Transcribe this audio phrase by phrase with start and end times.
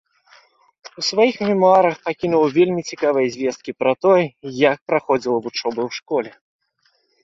[1.01, 4.23] У сваіх мемуарах пакінуў вельмі цікавыя звесткі пра тое,
[4.69, 6.31] як праходзіла вучоба ў школе.